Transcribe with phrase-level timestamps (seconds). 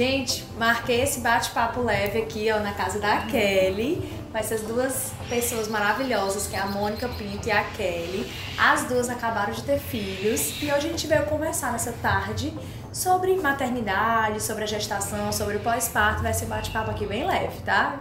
[0.00, 4.00] Gente, marquei esse bate-papo leve aqui, ó, na casa da Kelly,
[4.32, 8.32] com essas duas pessoas maravilhosas, que é a Mônica Pinto e a Kelly.
[8.56, 12.50] As duas acabaram de ter filhos e hoje a gente veio conversar nessa tarde
[12.90, 16.22] sobre maternidade, sobre a gestação, sobre o pós-parto.
[16.22, 18.00] Vai ser um bate-papo aqui bem leve, tá?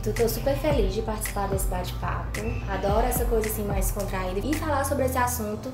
[0.00, 2.40] Pinto, tô super feliz de participar desse bate-papo.
[2.68, 5.70] Adoro essa coisa assim mais contraída e falar sobre esse assunto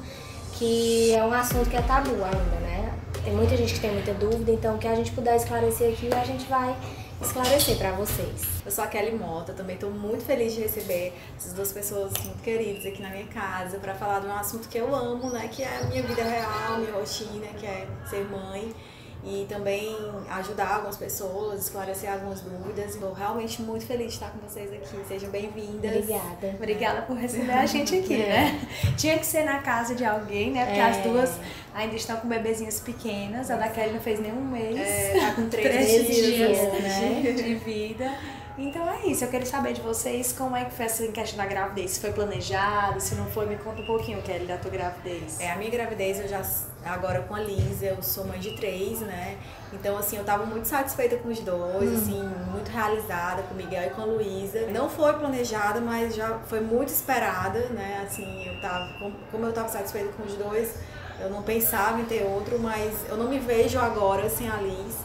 [0.54, 2.92] que é um assunto que é tabu ainda, né?
[3.22, 6.12] Tem muita gente que tem muita dúvida, então o que a gente puder esclarecer aqui,
[6.12, 6.74] a gente vai
[7.22, 8.42] esclarecer para vocês.
[8.64, 12.42] Eu sou a Kelly Mota, também estou muito feliz de receber essas duas pessoas muito
[12.42, 15.48] queridas aqui na minha casa para falar de um assunto que eu amo, né?
[15.52, 18.74] Que é a minha vida real, minha rotina, que é ser mãe
[19.26, 19.92] e também
[20.30, 22.94] ajudar algumas pessoas, esclarecer algumas dúvidas.
[22.94, 24.96] Estou realmente muito feliz de estar com vocês aqui.
[25.08, 25.96] Sejam bem-vindas.
[25.96, 26.54] Obrigada.
[26.54, 28.28] Obrigada por receber a gente aqui, é.
[28.28, 28.68] né?
[28.96, 30.64] Tinha que ser na casa de alguém, né?
[30.64, 30.84] Porque é.
[30.84, 31.40] as duas
[31.74, 33.50] ainda estão com bebezinhas pequenas.
[33.50, 34.78] A da Kelly não fez nenhum mês.
[34.78, 37.32] É, tá com três, três dias, dias né?
[37.32, 38.14] de vida.
[38.58, 41.44] Então é isso, eu quero saber de vocês como é que foi essa questão da
[41.44, 41.92] gravidez.
[41.92, 45.38] Se foi planejado, se não foi, me conta um pouquinho, Kelly, da tua gravidez.
[45.40, 46.42] É, a minha gravidez eu já,
[46.82, 49.36] agora com a Lisa, eu sou mãe de três, né?
[49.74, 51.96] Então, assim, eu tava muito satisfeita com os dois, hum.
[51.96, 54.66] assim, muito realizada com o Miguel e com a Luísa.
[54.68, 58.06] Não foi planejada, mas já foi muito esperada, né?
[58.06, 58.90] Assim, eu tava,
[59.30, 60.76] como eu tava satisfeita com os dois,
[61.20, 64.96] eu não pensava em ter outro, mas eu não me vejo agora sem a Liz.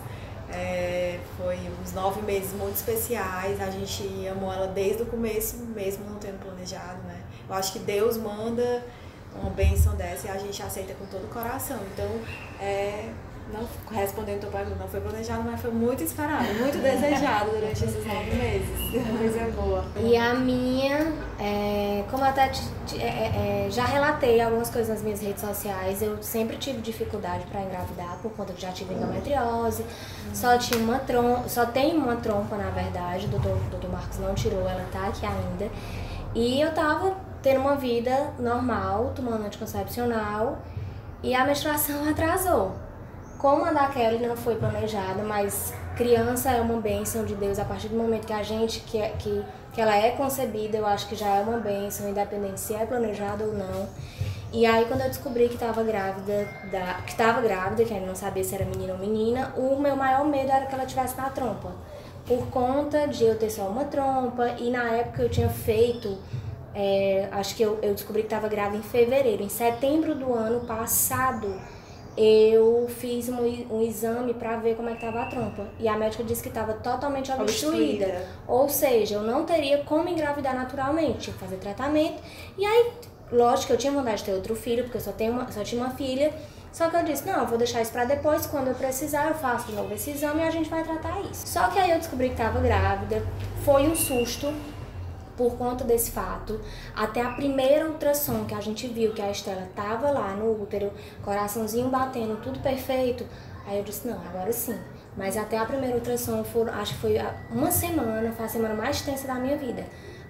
[0.54, 3.60] É, foi uns nove meses muito especiais.
[3.62, 7.22] A gente amou ela desde o começo, mesmo não tendo planejado, né?
[7.48, 8.84] Eu acho que Deus manda
[9.36, 11.80] uma bênção dessa e a gente aceita com todo o coração.
[11.94, 12.10] Então,
[12.60, 13.10] é,
[13.52, 18.06] não respondendo tua pergunta, não foi planejado, mas foi muito esperado, muito desejado durante esses
[18.06, 18.70] nove meses.
[19.18, 19.86] Coisa boa.
[19.98, 24.90] E a minha, é, como eu até te, te, é, é, já relatei algumas coisas
[24.90, 28.94] nas minhas redes sociais, eu sempre tive dificuldade para engravidar por conta de já tive
[28.94, 29.84] endometriose.
[29.84, 30.34] Hum.
[30.34, 34.34] Só tinha uma trompa, só tem uma trompa na verdade, o doutor, doutor Marcos não
[34.34, 35.70] tirou, ela tá aqui ainda.
[36.34, 40.60] E eu tava tendo uma vida normal, tomando anticoncepcional,
[41.24, 42.76] e a menstruação atrasou.
[43.42, 47.66] Como a da Kelly não foi planejada, mas criança é uma bênção de Deus a
[47.66, 49.44] partir do momento que a gente, que, é, que,
[49.74, 53.46] que ela é concebida, eu acho que já é uma bênção, independente se é planejado
[53.46, 53.90] ou não.
[54.54, 58.14] E aí quando eu descobri que estava grávida, da, que estava grávida, que eu não
[58.14, 61.32] sabia se era menino ou menina, o meu maior medo era que ela tivesse na
[61.32, 61.72] trompa.
[62.28, 66.16] Por conta de eu ter só uma trompa e na época eu tinha feito
[66.76, 69.42] é, acho que eu, eu descobri que estava grávida em fevereiro.
[69.42, 71.60] Em setembro do ano passado,
[72.18, 73.38] eu fiz um,
[73.70, 75.66] um exame para ver como é que estava a trompa.
[75.80, 78.06] E a médica disse que estava totalmente obstruída.
[78.06, 78.28] obstruída.
[78.48, 81.20] Ou seja, eu não teria como engravidar naturalmente.
[81.20, 82.22] Tinha que fazer tratamento.
[82.58, 82.92] E aí,
[83.32, 85.64] lógico que eu tinha vontade de ter outro filho, porque eu só, tenho uma, só
[85.64, 86.34] tinha uma filha.
[86.72, 89.36] Só que eu disse, não, eu vou deixar isso para depois, quando eu precisar, eu
[89.36, 91.46] faço de novo esse exame e a gente vai tratar isso.
[91.48, 93.22] Só que aí eu descobri que estava grávida,
[93.66, 94.54] foi um susto,
[95.42, 96.62] por conta desse fato,
[96.96, 100.92] até a primeira ultrassom que a gente viu que a Estela tava lá no útero,
[101.24, 103.26] coraçãozinho batendo, tudo perfeito,
[103.66, 104.78] aí eu disse, não, agora sim.
[105.18, 107.16] Mas até a primeira ultrassom, for, acho que foi
[107.50, 109.84] uma semana, foi a semana mais tensa da minha vida.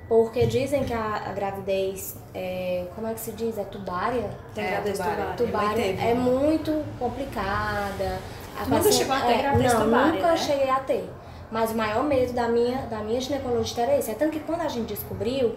[0.07, 3.57] Porque dizem que a, a gravidez, é, como é que se diz?
[3.57, 4.29] É tubária?
[4.55, 5.25] Tem é, gravidez tubária.
[5.35, 8.19] Tubária é muito complicada.
[8.67, 10.37] Nunca chegou a ter é, gravidez não, tubária, nunca né?
[10.37, 11.09] cheguei a ter.
[11.51, 14.09] Mas o maior medo da minha, da minha ginecologista era esse.
[14.09, 15.55] É tanto que quando a gente descobriu,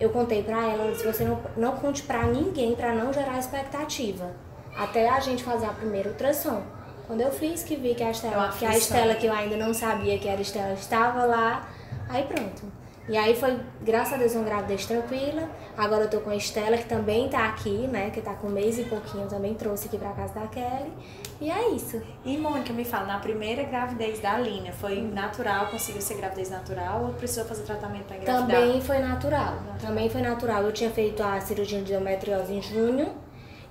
[0.00, 3.38] eu contei pra ela, ela disse, você não, não conte pra ninguém pra não gerar
[3.38, 4.32] expectativa.
[4.76, 6.62] Até a gente fazer a primeira ultrassom.
[7.06, 9.72] Quando eu fiz, que vi que a Estela, que a Estela que eu ainda não
[9.72, 11.68] sabia que era Estela, estava lá,
[12.08, 12.64] aí pronto.
[13.08, 15.48] E aí foi, graças a Deus, uma gravidez tranquila.
[15.76, 18.10] Agora eu tô com a Estela, que também tá aqui, né?
[18.10, 20.92] Que tá com um mês e pouquinho, também trouxe aqui pra casa da Kelly.
[21.40, 22.02] E é isso.
[22.24, 27.04] E Mônica, me fala, na primeira gravidez da Aline, foi natural, conseguiu ser gravidez natural
[27.04, 28.60] ou precisou fazer tratamento para engravidar?
[28.60, 29.54] Também foi natural.
[29.54, 29.76] natural.
[29.80, 30.62] Também foi natural.
[30.64, 33.14] Eu tinha feito a cirurgia de endometriose em junho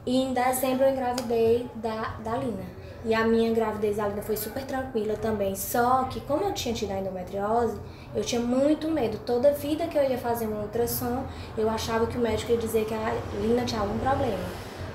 [0.06, 2.64] e em dezembro eu engravidei da, da Lina.
[3.06, 5.56] E a minha gravidez da Lina foi super tranquila também.
[5.56, 7.78] Só que como eu tinha tido a endometriose,
[8.16, 9.19] eu tinha muito medo.
[9.19, 11.24] Toda vida que eu ia fazer um ultrassom,
[11.56, 14.44] eu achava que o médico ia dizer que a Lina tinha algum problema.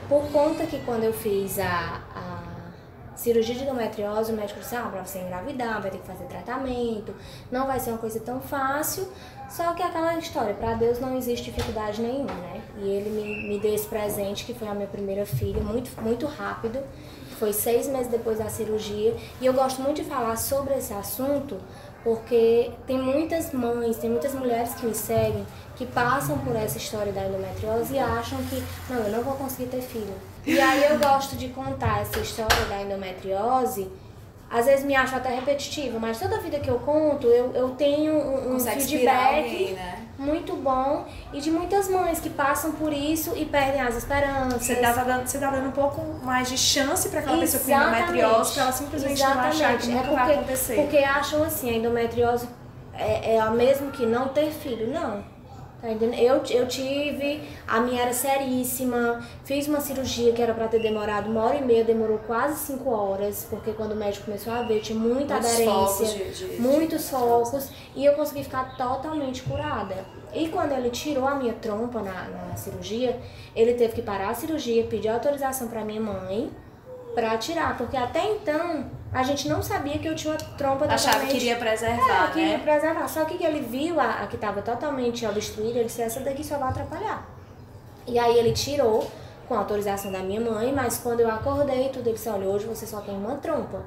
[0.09, 2.41] Por conta que quando eu fiz a, a
[3.15, 7.15] cirurgia de endometriose, o médico disse, ah, pra você engravidar, vai ter que fazer tratamento,
[7.53, 9.07] não vai ser uma coisa tão fácil.
[9.49, 12.61] Só que aquela história, para Deus não existe dificuldade nenhuma, né?
[12.79, 16.27] E ele me, me deu esse presente, que foi a minha primeira filha, muito, muito
[16.27, 16.81] rápido.
[17.41, 19.17] Foi seis meses depois da cirurgia.
[19.41, 21.57] E eu gosto muito de falar sobre esse assunto
[22.05, 25.47] porque tem muitas mães, tem muitas mulheres que me seguem
[25.77, 29.71] que passam por essa história da endometriose e acham que, não, eu não vou conseguir
[29.71, 30.13] ter filho.
[30.47, 33.91] E aí eu gosto de contar essa história da endometriose
[34.51, 38.13] às vezes me acho até repetitiva, mas toda vida que eu conto, eu, eu tenho
[38.13, 40.07] um, um feedback alguém, né?
[40.19, 44.63] muito bom e de muitas mães que passam por isso e perdem as esperanças.
[44.65, 47.71] Você tá dando, você tá dando um pouco mais de chance para aquela Exatamente.
[47.71, 49.59] pessoa com endometriose, para ela simplesmente Exatamente.
[49.59, 50.75] não achar que nunca é porque, vai acontecer.
[50.75, 52.49] Porque acham assim, a endometriose
[52.93, 54.93] é, é a mesmo que não ter filho.
[54.93, 55.40] Não
[55.81, 56.21] Tá entendendo?
[56.21, 61.31] Eu, eu tive, a minha era seríssima, fiz uma cirurgia que era para ter demorado
[61.31, 64.81] uma hora e meia, demorou quase cinco horas, porque quando o médico começou a ver,
[64.81, 70.05] tinha muita muitos aderência, de, de, muitos focos, e eu consegui ficar totalmente curada.
[70.35, 73.19] E quando ele tirou a minha trompa na, na cirurgia,
[73.57, 76.51] ele teve que parar a cirurgia, pedir autorização para minha mãe,
[77.15, 80.95] para tirar, porque até então a gente não sabia que eu tinha uma trompa totalmente...
[80.95, 82.63] Achava que queria preservar, é, queria né?
[82.63, 83.09] preservar.
[83.09, 86.59] Só que ele viu a, a que estava totalmente obstruída, ele disse, essa daqui só
[86.59, 87.29] vai atrapalhar.
[88.07, 89.11] E aí ele tirou,
[89.49, 92.87] com autorização da minha mãe, mas quando eu acordei tudo, ele disse, olha, hoje você
[92.87, 93.83] só tem uma trompa.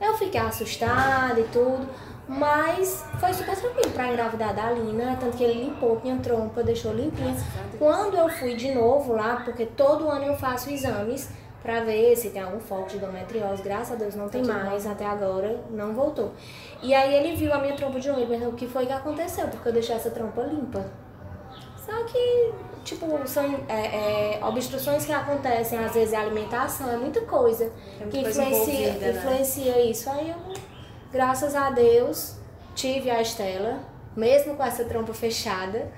[0.00, 1.86] Eu fiquei assustada e tudo,
[2.28, 6.94] mas foi super tranquilo para engravidar da Alina, tanto que ele limpou minha trompa, deixou
[6.94, 7.36] limpinha.
[7.76, 11.28] Quando eu fui de novo lá, porque todo ano eu faço exames,
[11.62, 13.62] para ver se tem algum foco de endometriose.
[13.62, 16.32] Graças a Deus não tem mais, até agora não voltou.
[16.82, 18.92] E aí ele viu a minha trompa de novo e perguntou o que foi que
[18.92, 20.86] aconteceu, porque eu deixei essa trompa limpa.
[21.84, 22.52] Só que,
[22.84, 27.70] tipo, são é, é, obstruções que acontecem, às vezes é alimentação, é muita coisa
[28.10, 29.10] que influencia, né?
[29.10, 30.08] influencia isso.
[30.08, 30.36] Aí eu,
[31.12, 32.36] graças a Deus,
[32.74, 33.80] tive a Estela,
[34.16, 35.90] mesmo com essa trompa fechada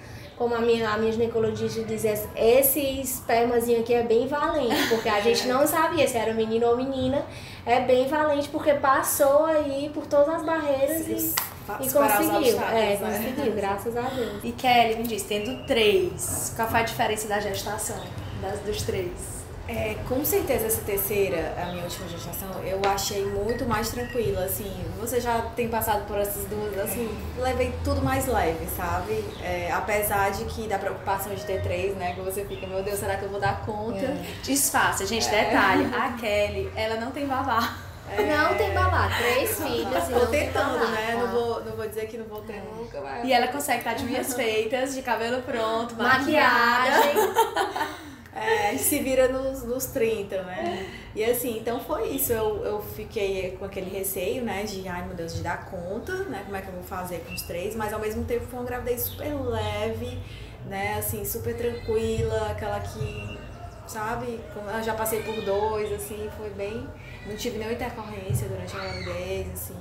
[0.42, 2.02] como a minha, a minha ginecologista diz,
[2.34, 6.76] esse espermazinho aqui é bem valente, porque a gente não sabia se era menino ou
[6.76, 7.24] menina,
[7.64, 11.34] é bem valente porque passou aí por todas as barreiras e,
[11.80, 12.60] e conseguiu.
[12.60, 12.96] É, né?
[12.96, 14.42] conseguiu, graças a Deus.
[14.42, 18.02] E Kelly me diz, tendo três, qual foi a diferença da gestação
[18.40, 19.41] das, dos três?
[19.68, 24.70] É, com certeza essa terceira, a minha última gestação, eu achei muito mais tranquila, assim,
[25.00, 29.24] você já tem passado por essas duas, assim, levei tudo mais leve, sabe?
[29.40, 32.98] É, apesar de que da preocupação de ter três, né, que você fica, meu Deus,
[32.98, 33.98] será que eu vou dar conta?
[33.98, 34.24] É.
[34.42, 35.44] Disfarça, gente, é.
[35.44, 37.76] detalhe, a Kelly, ela não tem babá.
[38.10, 38.20] É...
[38.36, 41.12] Não tem babá, três filhos e Tô tentando, né?
[41.12, 41.18] Tá?
[41.18, 43.24] Não, vou, não vou dizer que não vou ter nunca, mas...
[43.24, 47.14] E ela consegue estar de unhas feitas, de cabelo pronto, maquiagem.
[47.14, 48.01] maquiagem.
[48.34, 50.90] É, se vira nos, nos 30, né?
[51.14, 52.32] E assim, então foi isso.
[52.32, 54.64] Eu, eu fiquei com aquele receio, né?
[54.64, 56.42] De, ai meu Deus, de dar conta, né?
[56.44, 57.76] Como é que eu vou fazer com os três?
[57.76, 60.18] Mas ao mesmo tempo foi uma gravidez super leve,
[60.66, 60.94] né?
[60.98, 63.38] Assim, super tranquila, aquela que,
[63.86, 64.40] sabe?
[64.56, 66.88] Eu já passei por dois, assim, foi bem.
[67.26, 69.76] Não tive nenhuma intercorrência durante a gravidez, assim.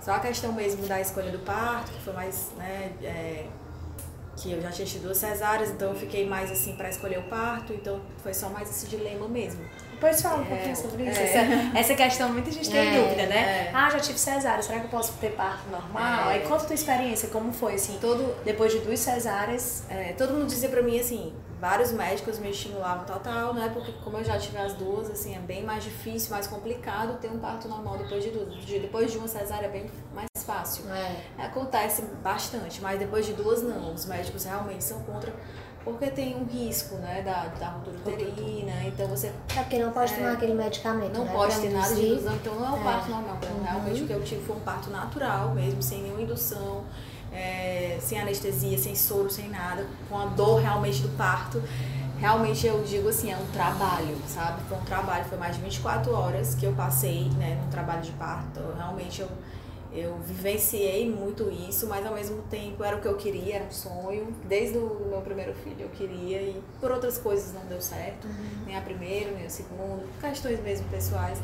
[0.00, 2.92] Só a questão mesmo da escolha do parto, que foi mais, né?
[3.02, 3.46] É,
[4.36, 7.22] que eu já tinha tido duas cesáreas, então eu fiquei mais assim para escolher o
[7.24, 9.64] parto, então foi só mais esse dilema mesmo.
[9.92, 11.20] Depois fala um pouquinho é, sobre isso.
[11.20, 11.24] É.
[11.24, 13.68] Essa, essa questão muita gente tem é, dúvida, né?
[13.68, 13.70] É.
[13.72, 16.30] Ah, já tive cesárea, será que eu posso ter parto normal?
[16.30, 16.34] É.
[16.34, 19.84] Aí conta a tua experiência, como foi assim, todo depois de duas cesáreas?
[19.88, 23.70] É, todo mundo dizia pra mim assim, vários médicos me estimulavam total, né?
[23.72, 27.28] Porque como eu já tive as duas, assim, é bem mais difícil, mais complicado ter
[27.28, 28.64] um parto normal depois de duas.
[28.64, 30.84] Depois de uma cesárea é bem mais fácil.
[30.92, 31.22] É.
[31.38, 33.92] Acontece bastante, mas depois de duas não.
[33.92, 35.32] Os médicos realmente são contra
[35.84, 39.26] porque tem um risco, né, da, da ruptura uterina, então você...
[39.54, 42.34] É porque não pode é, tomar aquele medicamento, Não né, pode ter nada de indução,
[42.34, 42.84] então não é um é.
[42.84, 43.38] parto normal.
[43.42, 43.62] Uhum.
[43.62, 46.84] Realmente o que eu tive foi um parto natural mesmo, sem nenhuma indução,
[47.30, 51.62] é, sem anestesia, sem soro, sem nada, com a dor realmente do parto.
[52.18, 54.62] Realmente eu digo assim, é um trabalho, sabe?
[54.66, 58.12] Foi um trabalho, foi mais de 24 horas que eu passei, né, num trabalho de
[58.12, 58.60] parto.
[58.78, 59.28] Realmente eu
[59.94, 63.70] eu vivenciei muito isso, mas ao mesmo tempo era o que eu queria, era um
[63.70, 64.34] sonho.
[64.44, 68.64] Desde o meu primeiro filho eu queria e por outras coisas não deu certo, uhum.
[68.66, 71.38] nem a primeira, nem a segunda, questões mesmo pessoais.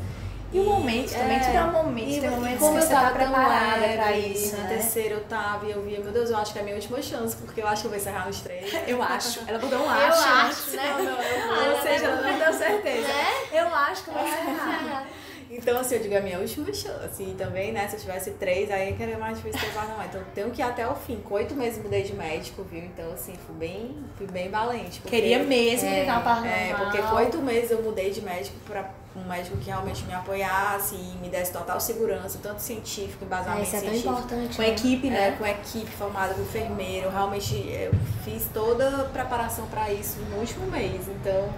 [0.53, 2.89] E o momento também, é, tudo é um momento, e, tem momentos como que eu
[2.89, 4.69] tava tá preparada pra isso, Na né?
[4.69, 7.01] terceira eu tava e eu via, meu Deus, eu acho que é a minha última
[7.01, 8.69] chance, porque eu acho que eu vou encerrar nos três.
[8.85, 9.39] eu acho.
[9.47, 10.01] Ela botou um acho.
[10.01, 10.93] Eu acho, né?
[10.97, 11.71] Não, não, eu.
[11.73, 13.07] Ou seja, ela não deu certeza.
[13.07, 13.25] Né?
[13.53, 15.07] Eu acho que eu vou encerrar.
[15.51, 17.21] Então, assim, eu digo, é a minha última chance.
[17.21, 20.03] E também, né, se eu tivesse três, aí que era mais difícil ter não.
[20.05, 21.17] Então, tenho que ir até o fim.
[21.17, 22.83] Com oito meses mudei de médico, viu?
[22.83, 25.01] Então, assim, fui bem, fui bem valente.
[25.01, 28.55] Porque, Queria mesmo é, tentar uma É, porque com oito meses eu mudei de médico
[28.65, 33.59] para um médico que realmente me apoiasse e me desse total segurança, tanto científico, embasamento
[33.59, 34.13] é, isso é científico.
[34.13, 34.69] Tão importante, com né?
[34.69, 35.27] equipe, né?
[35.27, 37.09] É, com equipe formada com enfermeiro.
[37.09, 37.91] Realmente eu
[38.23, 41.09] fiz toda a preparação para isso no último mês.
[41.09, 41.53] Então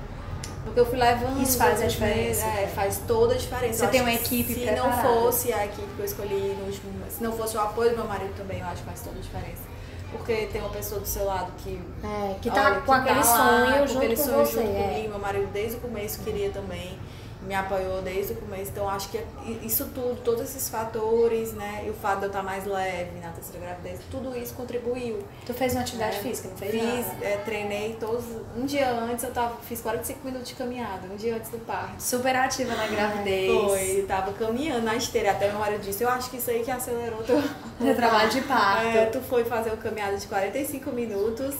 [0.63, 1.41] Porque eu fui levando.
[1.41, 2.71] Isso faz a meses, diferença, É, né?
[2.73, 3.79] faz toda a diferença.
[3.79, 4.87] Você Eu tem uma que equipe Se preparada.
[4.87, 6.91] não fosse a equipe que eu escolhi no último.
[7.09, 9.21] Se não fosse o apoio do meu marido também, eu acho que faz toda a
[9.21, 9.61] diferença.
[10.11, 11.81] Porque tem uma pessoa do seu lado que.
[12.03, 14.61] É, que tá olha, com aquele lá, sonho com junto aquele com sonho você.
[14.61, 14.83] junto é.
[14.89, 15.09] comigo.
[15.09, 16.97] Meu marido desde o começo queria também.
[17.47, 18.71] Me apoiou desde o começo.
[18.71, 19.19] Então acho que
[19.63, 21.83] isso tudo, todos esses fatores, né?
[21.85, 25.19] E o fato de eu estar mais leve na terceira gravidez, tudo isso contribuiu.
[25.45, 28.23] Tu fez uma atividade É, física, não fez Fiz, é, treinei todos.
[28.55, 32.01] Um dia antes eu tava, fiz 45 minutos de caminhada, um dia antes do parto.
[32.01, 33.51] Super ativa na gravidez.
[33.51, 35.31] Foi, tava caminhando na esteira.
[35.31, 37.41] Até meu marido disse, eu acho que isso aí que acelerou teu,
[37.79, 38.85] Teu trabalho de parto.
[38.85, 41.55] É, tu foi fazer uma caminhada de 45 minutos.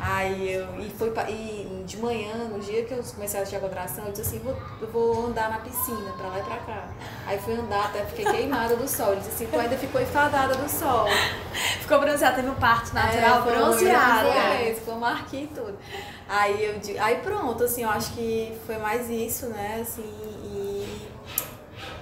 [0.00, 3.60] Aí eu, e foi e de manhã, no dia que eu comecei a assistir a
[3.60, 6.88] contração, eu disse assim, vou, eu vou andar na piscina, pra lá e pra cá.
[7.26, 9.12] Aí fui andar, até fiquei queimada do sol.
[9.12, 11.06] Ele disse assim, tu ainda ficou enfadada do sol.
[11.80, 14.32] Ficou bronzeada, teve um parto natural É, foi bronzeada.
[14.32, 15.00] Foi, ficou
[15.34, 15.78] e tudo.
[16.26, 19.80] Aí eu aí pronto, assim, eu acho que foi mais isso, né?
[19.82, 21.08] Assim, e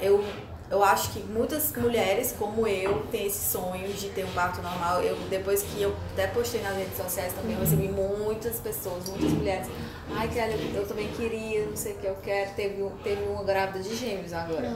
[0.01, 0.25] eu,
[0.73, 5.03] eu acho que muitas mulheres como eu têm esse sonho de ter um parto normal.
[5.03, 9.33] Eu, depois que eu até postei nas redes sociais também, eu recebi muitas pessoas, muitas
[9.33, 9.69] mulheres.
[10.17, 12.53] Ai, Kelly, eu também queria, não sei o que eu quero.
[12.55, 14.75] Teve, teve uma grávida de gêmeos agora.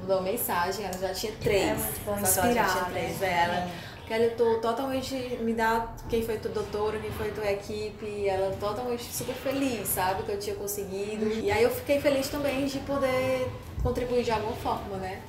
[0.00, 1.70] Mandou uma mensagem, ela já tinha três.
[1.70, 3.18] É muito bom Só ela já inspirar, tinha três.
[3.18, 3.28] né?
[3.28, 3.70] É, ela,
[4.06, 5.14] Kelly, eu tô totalmente.
[5.40, 8.28] Me dá quem foi tua doutora, quem foi tua equipe.
[8.28, 10.22] Ela totalmente super feliz, sabe?
[10.22, 11.26] Que eu tinha conseguido.
[11.26, 13.50] E aí eu fiquei feliz também de poder
[13.82, 15.20] contribuir de alguma forma, né?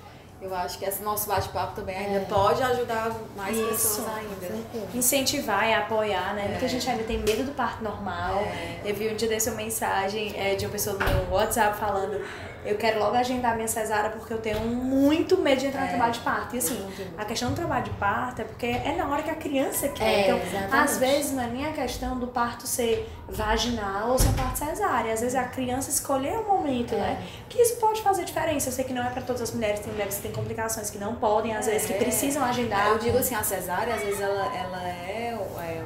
[0.44, 3.68] Eu acho que esse nosso bate-papo também ainda pode ajudar mais Isso.
[3.70, 4.36] pessoas ainda.
[4.42, 4.88] certeza.
[4.94, 6.46] incentivar e apoiar, né?
[6.46, 6.50] É.
[6.50, 8.40] Muita gente ainda tem medo do parto normal.
[8.40, 8.82] É.
[8.84, 12.22] Eu vi um dia desse uma mensagem é, de uma pessoa no meu WhatsApp falando
[12.66, 15.90] eu quero logo agendar minha cesárea porque eu tenho muito medo de entrar no É.
[15.90, 16.56] trabalho de parto.
[16.56, 16.86] E assim,
[17.18, 20.04] a questão do trabalho de parto é porque é na hora que a criança quer.
[20.04, 20.76] É, então, exatamente.
[20.76, 25.14] às vezes não é nem a questão do parto ser vaginal ou ser parto cesárea.
[25.14, 26.98] Às vezes a criança escolher o momento, É.
[26.98, 27.24] né?
[27.50, 28.70] Que isso pode fazer diferença.
[28.70, 30.98] Eu sei que não é pra todas as mulheres, tem mulheres que têm complicações que
[30.98, 31.98] não podem, às vezes, que É.
[31.98, 32.88] precisam agendar.
[32.88, 35.82] Eu digo assim, a cesárea, às vezes ela, ela é, é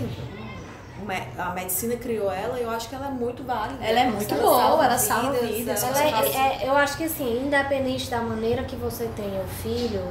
[0.00, 0.43] me-
[1.38, 3.84] a medicina criou ela e eu acho que ela é muito válida.
[3.84, 7.04] Ela é muito boa, ela salva vidas, ela Ela salva- é- é- eu acho que
[7.04, 10.02] assim, independente da maneira que você tenha o filho,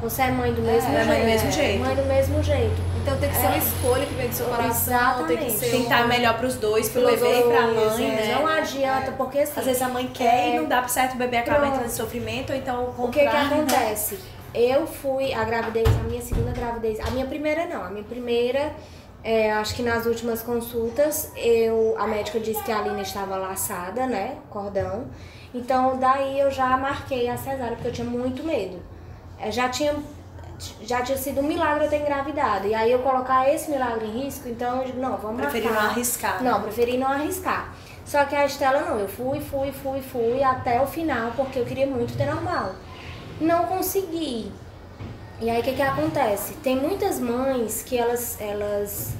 [0.00, 1.08] você é mãe do mesmo é jeito.
[1.08, 1.80] mãe do mesmo jeito.
[1.80, 2.90] Mãe do mesmo jeito.
[3.02, 5.52] Então tem que ser uma escolha que vem do seu coração, tem que Exatamente.
[5.58, 8.34] ser Tem que estar uma- melhor pros dois, pro bebê e pra mãe, é, né?
[8.38, 10.60] Não adianta, porque assim, Às vezes a mãe quer e É.
[10.60, 13.24] não dá certo, o bebê acaba entrando em sofrimento, ou então o O que que
[13.26, 13.48] né?
[13.52, 14.18] acontece?
[14.54, 18.72] Eu fui a gravidez, a minha segunda gravidez, a minha primeira não, a minha primeira,
[19.22, 24.06] é, acho que nas últimas consultas, eu, a médica disse que a Alina estava laçada,
[24.06, 25.06] né, cordão.
[25.52, 28.80] Então daí eu já marquei a cesárea porque eu tinha muito medo.
[29.38, 29.94] É, já tinha
[30.82, 32.66] já tinha sido um milagre eu ter engravidado.
[32.66, 35.72] E aí eu colocar esse milagre em risco, então eu digo, não, vamos Preferi não
[35.72, 35.90] marcar.
[35.90, 36.42] arriscar.
[36.42, 37.72] Não, preferi não arriscar.
[38.04, 41.64] Só que a Estela não, eu fui, fui, fui, fui até o final, porque eu
[41.64, 42.72] queria muito ter normal.
[43.40, 44.52] Não consegui.
[45.40, 46.52] E aí o que que acontece?
[46.62, 49.14] Tem muitas mães que elas, elas,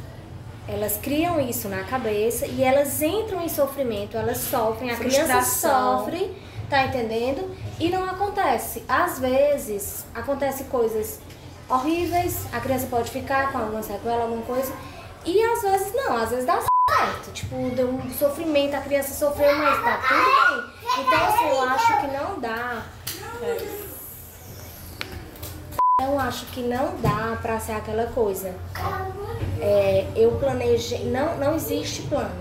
[0.69, 6.37] elas criam isso na cabeça e elas entram em sofrimento, elas sofrem, a criança sofre,
[6.69, 7.50] tá entendendo?
[7.79, 8.85] E não acontece.
[8.87, 11.21] Às vezes acontece coisas
[11.67, 14.71] horríveis, a criança pode ficar com alguma sequela, alguma coisa,
[15.25, 17.33] e às vezes não, às vezes dá certo.
[17.33, 21.05] Tipo, deu um sofrimento, a criança sofreu, mas tá tudo bem.
[21.07, 22.83] Então, assim, eu acho que não dá.
[26.02, 28.54] Eu acho que não dá pra ser aquela coisa.
[29.61, 31.04] É, eu planejei.
[31.11, 32.40] Não, não existe plano.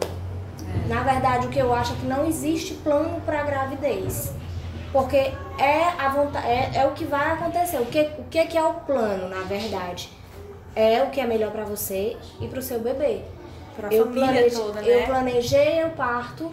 [0.87, 4.31] Na verdade, o que eu acho é que não existe plano pra gravidez.
[4.91, 7.77] Porque é, a vontade, é, é o que vai acontecer.
[7.77, 10.09] O que, o que, que é o plano, na verdade?
[10.75, 13.21] É o que é melhor pra você e pro seu bebê.
[13.75, 15.05] Pra eu família toda, Eu né?
[15.05, 16.51] planejei o parto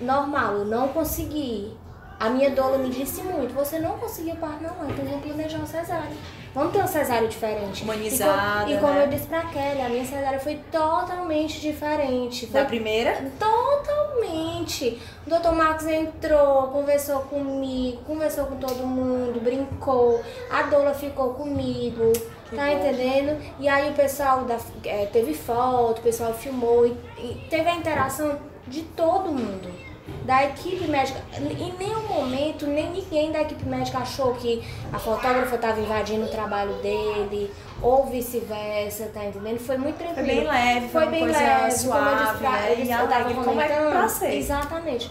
[0.00, 1.76] normal, eu não consegui.
[2.20, 5.66] A minha doula me disse muito, você não conseguiu parto normal, então vamos planejar uma
[5.66, 6.16] cesárea.
[6.54, 7.82] Vamos ter uma cesárea diferente.
[7.82, 9.04] Humanizada, E, e como né?
[9.04, 12.46] eu disse pra Kelly, a minha cesárea foi totalmente diferente.
[12.46, 13.24] Foi Da primeira?
[13.38, 15.00] Totalmente.
[15.26, 20.22] O doutor Marcos entrou, conversou comigo, conversou com todo mundo, brincou.
[20.50, 22.12] A doula ficou comigo,
[22.54, 23.40] tá entendendo?
[23.58, 27.74] E aí o pessoal da, é, teve foto, o pessoal filmou e, e teve a
[27.74, 28.38] interação
[28.68, 29.91] de todo mundo.
[30.24, 31.20] Da equipe médica.
[31.36, 34.62] Em nenhum momento, nem ninguém da equipe médica achou que
[34.92, 37.50] a fotógrafa estava invadindo o trabalho dele,
[37.82, 39.58] ou vice-versa, tá entendendo?
[39.58, 40.26] Foi muito Foi tranquilo.
[40.42, 42.72] bem leve, Foi bem leve, como eu suave, disse pra né?
[42.72, 43.90] eles, eu tava como é comentando.
[43.90, 44.34] pra ser.
[44.34, 45.10] Exatamente.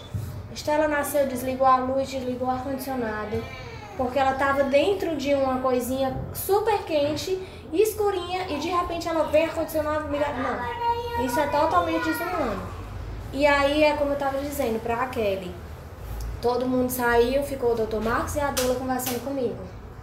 [0.54, 3.42] Estela nasceu, desligou a luz, desligou o ar-condicionado,
[3.96, 7.38] porque ela tava dentro de uma coisinha super quente,
[7.72, 10.18] escurinha, e de repente ela vem ar-condicionado, me...
[10.18, 11.24] não.
[11.26, 12.81] Isso é totalmente desumano.
[13.32, 15.50] E aí é como eu tava dizendo pra Kelly.
[16.40, 18.00] Todo mundo saiu, ficou o Dr.
[18.02, 19.56] Marcos e a Dola conversando comigo.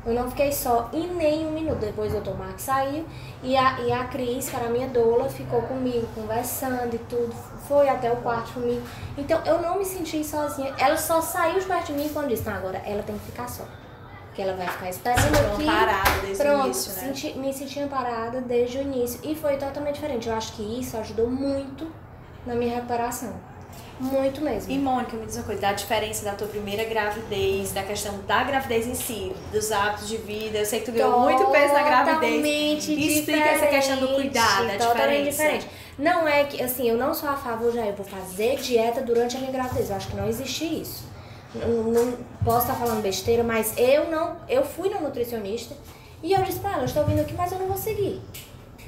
[0.06, 1.80] Eu não fiquei só em nem um minuto.
[1.80, 2.34] Depois o Dr.
[2.38, 3.06] Marcos saiu
[3.44, 7.34] e a, e a Cris, que era a minha doula, ficou comigo, conversando e tudo.
[7.68, 8.82] Foi até o quarto comigo.
[9.18, 10.74] Então eu não me senti sozinha.
[10.78, 13.48] Ela só saiu de perto de mim quando disse, não, agora ela tem que ficar
[13.50, 13.66] só.
[14.28, 15.66] Porque ela vai ficar esperando aqui.
[15.66, 17.00] parada desde Pronto, o início, né?
[17.02, 19.20] senti- me sentia parada desde o início.
[19.24, 20.30] E foi totalmente diferente.
[20.30, 21.86] Eu acho que isso ajudou muito
[22.50, 23.34] na minha recuperação.
[24.00, 24.72] Muito mesmo.
[24.72, 28.44] E Mônica, me diz uma coisa, da diferença da tua primeira gravidez, da questão da
[28.46, 30.58] gravidez em si, dos hábitos de vida.
[30.58, 32.16] Eu sei que tu ganhou muito peso na gravidez.
[32.16, 35.32] Totalmente Explica essa questão do cuidado, a Totalmente diferença.
[35.32, 35.68] diferente.
[35.98, 39.36] Não é que, assim, eu não sou a favor, já eu vou fazer dieta durante
[39.36, 39.90] a minha gravidez.
[39.90, 41.04] Eu acho que não existe isso.
[41.54, 42.14] Não, não
[42.46, 44.38] posso estar falando besteira, mas eu não.
[44.48, 45.76] Eu fui na nutricionista
[46.24, 48.22] e eu disse pra ela, eu estou vindo aqui, mas eu não vou seguir.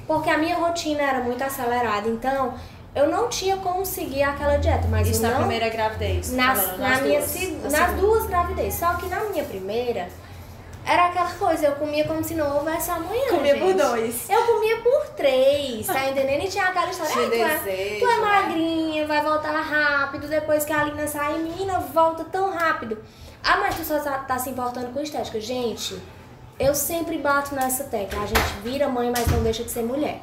[0.06, 2.54] Porque a minha rotina era muito acelerada, então
[2.94, 4.86] eu não tinha como seguir aquela dieta.
[4.88, 6.30] Mas Isso eu na não primeira gravidez.
[6.30, 7.30] tu nas, falando, na nas minha duas.
[7.30, 8.00] seg- Na nas segunda.
[8.00, 8.74] duas gravidez.
[8.74, 10.08] Só que na minha primeira,
[10.84, 13.28] era aquela coisa, eu comia como se não houvesse amanhã.
[13.30, 13.76] Comia por gente.
[13.82, 14.28] dois.
[14.30, 16.44] Eu comia por três, tá entendendo?
[16.44, 19.52] E tinha aquela história, Tinha "Ai, tu, é, desejo, tu é né?" magrinha, vai voltar
[19.60, 22.98] rápido, depois que a Lina sai, menina, volta tão rápido.
[23.44, 25.40] Ah, mas tu só tá, tá se importando com estética.
[25.40, 25.96] Gente,
[26.58, 28.22] eu sempre bato nessa tecla.
[28.22, 30.20] A gente vira mãe, mas não deixa de ser mulher.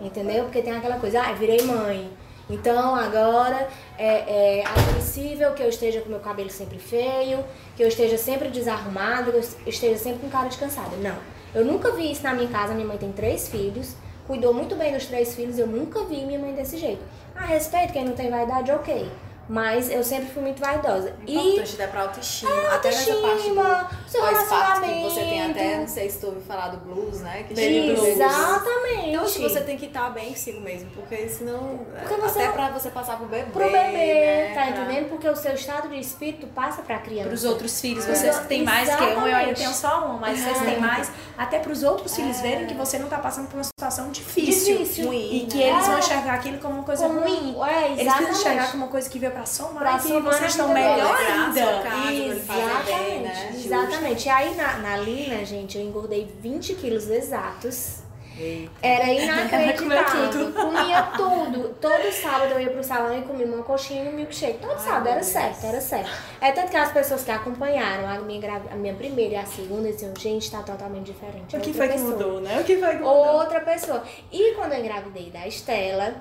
[0.00, 0.44] Entendeu?
[0.44, 2.10] Porque tem aquela coisa, ah, virei mãe.
[2.50, 7.44] Então agora é, é admissível que eu esteja com meu cabelo sempre feio,
[7.76, 10.96] que eu esteja sempre desarrumada, que eu esteja sempre com cara de cansada.
[10.96, 11.16] Não.
[11.54, 12.74] Eu nunca vi isso na minha casa.
[12.74, 13.94] Minha mãe tem três filhos,
[14.26, 15.58] cuidou muito bem dos três filhos.
[15.58, 17.02] Eu nunca vi minha mãe desse jeito.
[17.34, 19.10] A respeito, quem não tem vaidade, ok.
[19.52, 21.14] Mas eu sempre fui muito vaidosa.
[21.26, 22.50] E Importante dar pra autoestima.
[22.72, 26.26] até nessa parte autoestima, do seu pós-parto que você tem até, não sei se tu
[26.28, 27.44] ouviu falar do blues, né?
[27.46, 28.08] Que Baby blues.
[28.08, 29.08] Exatamente.
[29.10, 31.80] Então, você tem que estar bem consigo mesmo, porque senão.
[32.00, 33.50] Porque você- até pra você passar pro bebê.
[33.52, 35.08] Pro bebê, né, tá pra- entendendo?
[35.10, 37.26] Porque o seu estado de espírito passa pra criança.
[37.28, 39.58] Para os outros filhos, Pros vocês outros- têm mais que um, eu ainda Exatamente.
[39.58, 42.98] tenho só um, mas vocês têm mais, até para os outros filhos verem que você
[42.98, 44.78] não tá passando por uma situação difícil.
[44.78, 45.12] Difícil.
[45.12, 45.68] E que né?
[45.70, 45.98] eles vão É.
[45.98, 47.54] enxergar aquilo como uma coisa Como- ruim.
[47.62, 48.14] É, Eles exatamente.
[48.28, 51.16] precisam enxergar como uma coisa que veio pra somar Pra que somar vocês estão melhor
[51.16, 51.82] ainda.
[51.82, 53.50] fazer bem, né?
[53.52, 54.26] Exatamente, exatamente.
[54.26, 58.02] E aí na, na Lina, gente, eu engordei 20 quilos exatos.
[58.38, 58.72] Eita.
[58.82, 60.52] Era inacreditável.
[60.52, 61.68] Comia tudo.
[61.80, 64.58] Todo sábado eu ia pro salão e comia uma coxinha e um milkshake.
[64.58, 65.32] Todo sábado, meu era Deus.
[65.32, 66.10] certo, era certo.
[66.40, 69.44] É tanto que as pessoas que acompanharam a minha, gravi- a minha primeira e a
[69.44, 71.54] segunda diziam, gente, tá totalmente diferente.
[71.56, 72.58] O que foi que pessoa." mudou, né?
[72.58, 73.34] O que foi que mudou?
[73.34, 74.02] outra pessoa.
[74.32, 76.14] E quando eu engravidei da Estela,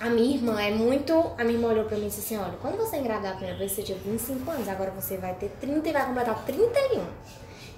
[0.00, 1.12] a minha irmã é muito.
[1.38, 3.58] A minha irmã olhou pra mim e disse assim: olha, quando você engravidar a primeira
[3.58, 7.04] vez, você tinha 25 anos, agora você vai ter 30 e vai completar 31.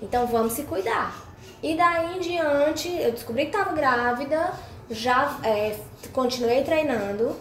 [0.03, 1.15] Então vamos se cuidar.
[1.63, 4.53] E daí em diante, eu descobri que tava grávida,
[4.91, 5.77] já é,
[6.13, 7.37] continuei treinando.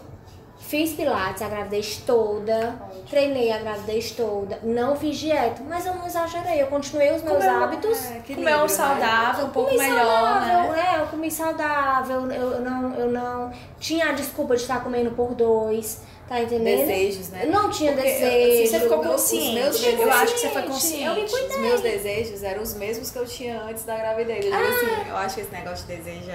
[0.61, 2.75] Fiz pilates a gravidez toda,
[3.09, 7.37] treinei a gravidez toda, não fiz dieta, mas eu não exagerei, eu continuei os meus
[7.43, 8.05] Comeu- hábitos.
[8.05, 8.67] É, um né?
[8.67, 10.93] saudável, um pouco comi melhor, saudável, né?
[10.95, 15.11] É, eu comi saudável, eu, eu não, eu não tinha a desculpa de estar comendo
[15.11, 16.85] por dois, tá entendendo?
[16.85, 17.45] Desejos, né?
[17.45, 18.53] Eu não tinha Porque, desejo.
[18.63, 19.69] assim, Você ficou consciente.
[19.69, 21.53] os meus eu acho que você foi consciente, eu me consciente.
[21.53, 24.45] Os meus desejos eram os mesmos que eu tinha antes da gravidez.
[24.45, 26.33] Eu digo assim, eu acho que esse negócio de desejo é.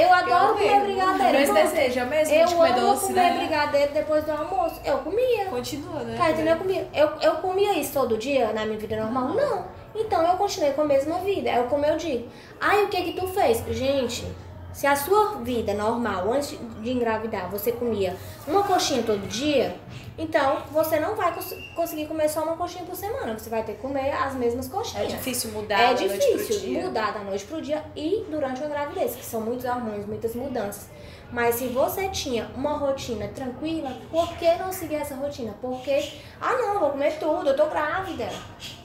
[0.00, 0.84] É, eu adoro comer mesmo.
[0.86, 1.52] brigadeiro.
[1.54, 3.38] Meus desejos, é o mesmo Eu de comer amo doce, comer né?
[3.38, 4.80] brigadeiro depois do almoço.
[4.84, 5.44] Eu comia.
[5.46, 6.16] Continua, né?
[6.16, 6.56] Tá entendendo?
[6.56, 6.88] Eu comia.
[6.94, 9.28] Eu, eu comia isso todo dia na minha vida normal?
[9.28, 9.80] Não.
[9.94, 11.50] Então eu continuei com a mesma vida.
[11.50, 12.28] É eu digo.
[12.60, 13.62] Ai, o que que tu fez?
[13.70, 14.24] Gente,
[14.72, 19.76] se a sua vida normal, antes de engravidar, você comia uma coxinha todo dia,
[20.18, 23.38] então você não vai cons- conseguir comer só uma coxinha por semana.
[23.38, 25.08] Você vai ter que comer as mesmas É coxinhas.
[25.08, 26.82] difícil mudar É da noite pro difícil dia.
[26.82, 30.88] mudar da noite pro dia e durante a gravidez, que são muitos hormônios, muitas mudanças.
[31.32, 35.54] Mas se você tinha uma rotina tranquila, por que não seguir essa rotina?
[35.60, 38.28] Porque, ah não, vou comer tudo, eu tô grávida.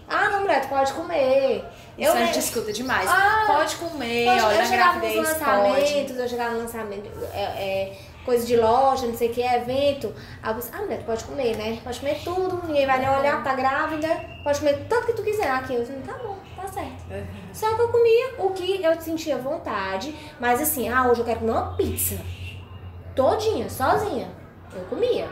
[0.07, 1.65] Ah não, mulher, tu pode comer.
[1.97, 3.10] Isso eu a me- gente escuta demais.
[3.10, 5.27] Ah, pode comer, Pode- olha, eu chegava nos gravidez pode.
[5.39, 10.13] lançamentos, eu chegava no lançamento, é, é, coisa de loja, não sei o que, evento.
[10.43, 11.79] Aí eu ah, mulher, tu pode comer, né?
[11.84, 14.08] Pode comer tudo, ninguém vai nem olhar, tá grávida,
[14.43, 15.73] pode comer tanto que tu quiser aqui.
[15.75, 17.05] Eu disse, tá bom, tá certo.
[17.53, 21.39] Só que eu comia o que eu sentia vontade, mas assim, ah, hoje eu quero
[21.39, 22.17] comer uma pizza.
[23.15, 24.27] Todinha, sozinha.
[24.73, 25.27] Eu comia.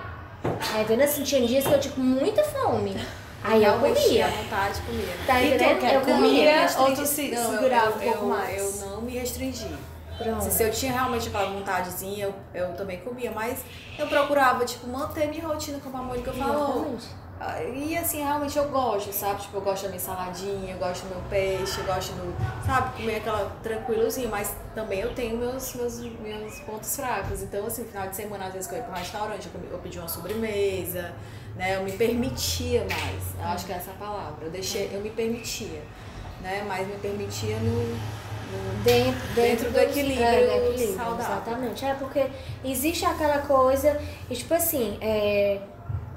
[0.74, 2.96] Aí vendo assim, tinha dias que eu tinha muita fome.
[3.44, 3.96] Aí eu comia.
[3.96, 5.14] tinha vontade, comia.
[5.28, 5.80] Tá E tu, entendendo?
[5.80, 6.68] quer Eu comia?
[6.80, 8.82] ou tu se Não, eu- segurava eu, um pouco eu, mais?
[8.82, 9.68] Eu não me restringi.
[10.18, 10.44] Pronto.
[10.44, 13.60] Se, se eu tinha realmente aquela vontadezinha, eu, eu também comia, mas
[13.98, 16.70] eu procurava, tipo, manter minha rotina, como a Mônica falou.
[16.96, 17.24] Exatamente.
[17.76, 19.42] E assim, realmente eu gosto, sabe?
[19.42, 22.34] Tipo, eu gosto da minha saladinha, eu gosto do meu peixe, eu gosto do,
[22.66, 27.42] sabe, comer aquela tranquilozinho, mas também eu tenho meus, meus, meus pontos fracos.
[27.42, 29.62] Então, assim, no final de semana, às vezes que eu ia pra um restaurante, eu,
[29.72, 31.12] eu pedi uma sobremesa,
[31.56, 31.76] né?
[31.76, 33.24] Eu me permitia mais.
[33.40, 34.46] Eu acho que é essa palavra.
[34.46, 35.82] Eu deixei, eu me permitia,
[36.42, 36.64] né?
[36.68, 38.24] Mas me permitia no.
[38.84, 41.26] Dentro, dentro, dentro do, equilíbrio, é, do equilíbrio saudável.
[41.26, 41.86] Exatamente.
[41.86, 42.28] É porque
[42.64, 45.60] existe aquela coisa, e tipo assim, é,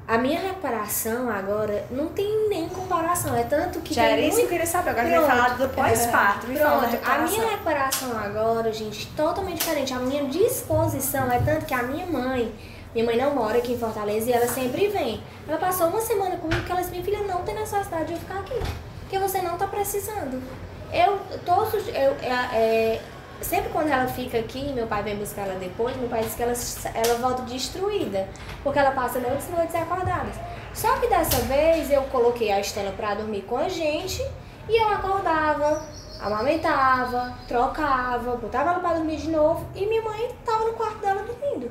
[0.06, 3.34] a minha recuperação agora não tem nem comparação.
[3.34, 3.92] É tanto que.
[3.92, 4.48] Já era isso que eu muito...
[4.50, 4.90] queria saber.
[4.90, 5.26] Agora Pronto.
[5.26, 6.46] falar do pós-parto.
[6.46, 9.92] Pronto, a minha recuperação agora, gente, totalmente diferente.
[9.92, 12.54] A minha disposição é tanto que a minha mãe,
[12.96, 15.22] minha mãe não mora aqui em Fortaleza e ela sempre vem.
[15.46, 18.18] Ela passou uma semana comigo que ela disse, minha filha, não tem necessidade de eu
[18.18, 18.58] ficar aqui.
[19.00, 20.42] Porque você não tá precisando.
[20.90, 23.00] Eu, todos, os- eu, é, é,
[23.42, 26.42] sempre quando ela fica aqui, meu pai vem buscar ela depois, meu pai diz que
[26.42, 26.54] ela,
[26.94, 28.26] ela volta destruída.
[28.62, 30.34] Porque ela passa noites e noites acordadas.
[30.72, 34.22] Só que dessa vez eu coloquei a Estela pra dormir com a gente
[34.70, 35.82] e eu acordava,
[36.20, 41.22] amamentava, trocava, botava ela pra dormir de novo e minha mãe tava no quarto dela
[41.22, 41.70] dormindo.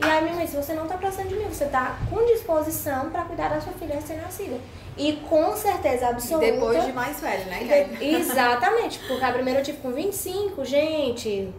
[0.00, 3.10] E aí minha mãe disse, você não tá precisando de mim, você tá com disposição
[3.10, 4.56] pra cuidar da sua filha recém-nascida.
[4.96, 6.52] E com certeza E absoluta.
[6.52, 7.58] depois de mais velho, né?
[8.00, 11.52] Aí- Exatamente, porque a primeira eu tive com 25, gente.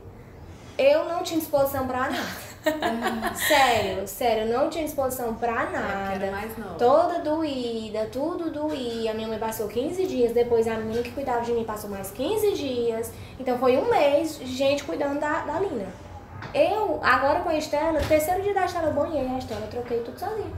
[0.78, 2.50] Eu não tinha disposição pra nada.
[3.36, 6.26] sério, sério, eu não tinha disposição pra É, nada.
[6.26, 6.76] era mais nova.
[6.76, 9.14] Toda doída, tudo doía.
[9.14, 12.54] Minha mãe passou 15 dias, depois a menina que cuidava de mim passou mais 15
[12.54, 13.12] dias.
[13.40, 15.88] Então foi um mês de gente cuidando da, da Lina.
[16.54, 20.00] Eu, agora com a Estela, terceiro dia da Estela, eu banhei a Estela, eu troquei
[20.00, 20.52] tudo sozinha.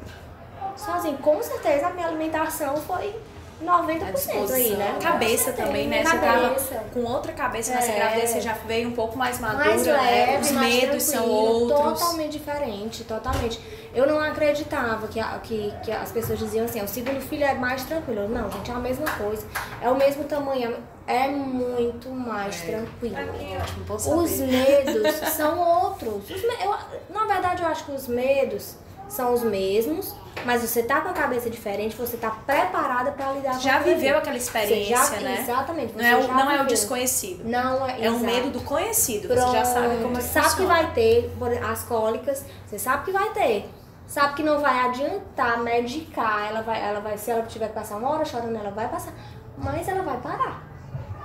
[0.76, 1.18] Sozinha.
[1.18, 3.20] Com certeza a minha alimentação foi
[3.64, 4.96] 90% aí, né?
[4.98, 6.04] A Cabeça também, né?
[6.04, 6.18] certeza.
[6.20, 6.76] Você Cabeça.
[6.76, 7.96] tava com outra cabeça nessa É.
[7.96, 9.94] gravidez, você já veio um pouco mais madura, mais né?
[9.94, 12.00] leve, Os mais medos são outros.
[12.00, 13.60] Totalmente diferente, totalmente.
[13.94, 17.84] Eu não acreditava que, que, que as pessoas diziam assim, o segundo filho é mais
[17.84, 18.28] tranquilo.
[18.30, 19.46] Não, gente, é a mesma coisa.
[19.82, 22.68] É o mesmo tamanho, é muito mais É.
[22.72, 23.16] tranquilo.
[23.62, 26.24] Ótimo, bom Os medos são outros.
[26.30, 26.76] Os me- eu-
[27.10, 28.76] na verdade, eu acho que os medos
[29.12, 33.54] são os mesmos, mas você tá com a cabeça diferente, você tá preparada pra lidar
[33.56, 35.38] com Já viveu aquela Você experiência, já, né?
[35.42, 35.94] Exatamente.
[35.98, 37.44] Não é, o, já não é o desconhecido.
[37.44, 39.28] Não é, É o medo do conhecido.
[39.28, 40.74] Você já sabe como é que sabe que funciona.
[40.74, 41.32] vai ter
[41.70, 43.70] as cólicas, você sabe que vai ter.
[44.08, 47.98] Sabe que não vai adiantar medicar, ela vai, ela vai, se ela tiver que passar
[47.98, 49.14] uma hora chorando, ela vai passar,
[49.58, 50.64] mas ela vai parar.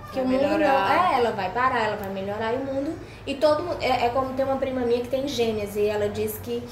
[0.03, 1.13] Porque Vai o mundo não, melhorar.
[1.13, 2.97] é, ela vai parar, ela vai melhorar e o mundo.
[3.27, 3.77] E todo mundo.
[3.81, 6.63] É, é como tem uma prima minha que tem gêmeas e ela disse que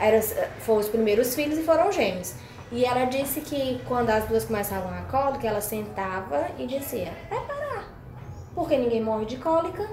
[0.00, 0.20] era,
[0.60, 2.34] foram os primeiros filhos e foram gêmeos.
[2.72, 7.40] E ela disse que quando as duas começavam a cólica, ela sentava e dizia, vai
[7.40, 7.84] parar.
[8.54, 9.88] Porque ninguém morre de cólica.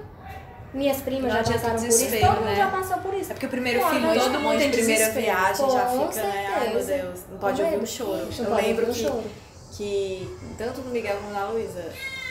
[0.74, 2.56] Minhas primas Não já adianta passaram por isso, todo mundo né?
[2.56, 3.32] já passou por isso.
[3.32, 6.54] É porque o primeiro filho, todo mundo tem primeira viagem já Com fica, né?
[6.56, 7.04] Ai, meu certeza.
[7.04, 8.28] Deus, não pode ouvir um choro.
[8.38, 9.24] Não Eu lembro que, choro.
[9.72, 11.86] que tanto no Miguel como na Luísa,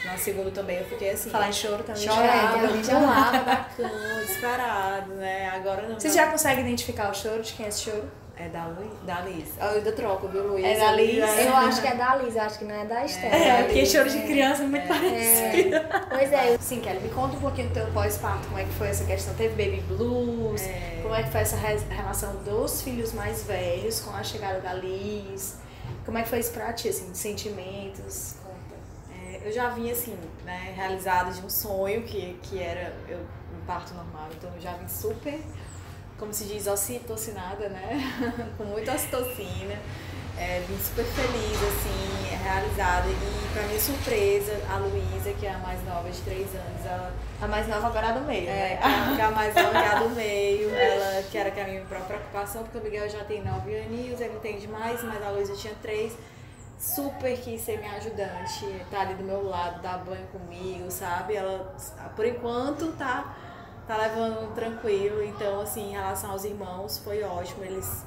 [0.06, 1.30] na segunda também, eu fiquei assim.
[1.30, 2.02] Falar em choro também.
[2.02, 3.90] chorava, É, chorava da cama,
[4.20, 5.48] desesperado, né?
[5.54, 5.98] Agora não.
[5.98, 8.04] Você já consegue identificar o choro de quem é esse choro?
[8.38, 8.96] É da Luísa.
[9.06, 9.48] Da Liz.
[9.58, 10.68] Eu ainda troco, viu, Luísa?
[10.68, 11.16] É da Liz.
[11.38, 13.34] Eu acho que é da Liz, acho que não é da Estela.
[13.34, 14.26] É, É, porque ali, choro de é.
[14.26, 15.76] criança é muito parecido.
[16.10, 18.88] Pois é, Sim, Kelly, me conta um pouquinho do teu pós-parto, como é que foi
[18.88, 19.32] essa questão?
[19.36, 20.60] Teve baby blues?
[20.60, 20.98] É.
[21.02, 24.74] Como é que foi essa re- relação dos filhos mais velhos com a chegada da
[24.74, 25.56] Liz?
[26.04, 28.34] Como é que foi isso pra ti, assim, de sentimentos?
[29.46, 33.94] Eu já vinha assim, né, realizada de um sonho que, que era eu, um parto
[33.94, 35.38] normal, então eu já vim super,
[36.18, 38.12] como se diz, ocitocinada, né,
[38.58, 39.78] com muita ocitocina,
[40.36, 43.06] é, vim super feliz, assim, realizada.
[43.08, 47.14] E pra minha surpresa, a Luísa, que é a mais nova de três anos, ela
[47.40, 49.14] A mais nova agora é a do meio, é, né?
[49.14, 51.82] que é- a mais nova é a do meio, ela que era que a minha
[51.82, 55.54] própria preocupação, porque o Miguel já tem nove aninhos, ele entende mais, mas a Luísa
[55.54, 56.14] tinha três.
[56.78, 61.34] Super quis ser minha ajudante, tá ali do meu lado, dar banho comigo, sabe?
[61.34, 61.74] Ela,
[62.14, 63.34] por enquanto, tá,
[63.86, 65.22] tá levando tranquilo.
[65.22, 67.64] Então, assim, em relação aos irmãos, foi ótimo.
[67.64, 68.04] Eles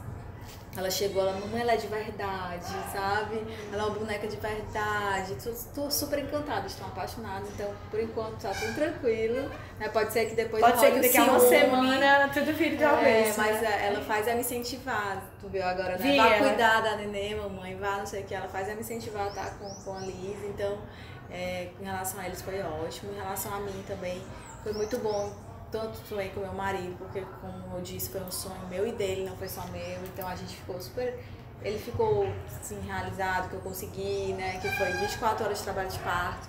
[0.77, 3.43] ela chegou, ela, mamãe, ela é de verdade, sabe?
[3.73, 5.35] Ela é uma boneca de verdade.
[5.43, 7.49] Tô, tô super encantada, estão apaixonados.
[7.49, 9.49] Então, por enquanto, tá tudo tranquilo.
[9.79, 9.89] Né?
[9.89, 12.87] Pode ser que depois Pode ser que daqui a uma semana tudo vire de É,
[12.87, 13.87] avesso, mas né?
[13.87, 16.11] ela faz ela me incentivar, tu viu agora, né?
[16.11, 18.35] Vi, Vá cuidar da neném, mamãe, vá, não sei o que.
[18.35, 20.37] Ela faz ela me incentivar a estar com, com a Liz.
[20.45, 20.77] Então,
[21.31, 23.11] é, em relação a eles foi ótimo.
[23.11, 24.21] Em relação a mim também,
[24.63, 25.48] foi muito bom.
[25.71, 29.23] Tanto também com meu marido, porque, como eu disse, foi um sonho meu e dele,
[29.29, 30.03] não foi só meu.
[30.05, 31.17] Então, a gente ficou super...
[31.61, 32.25] Ele ficou,
[32.59, 34.59] assim, realizado, que eu consegui, né?
[34.61, 36.47] Que foi 24 horas de trabalho de parto.